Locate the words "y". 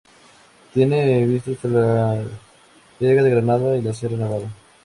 3.77-3.93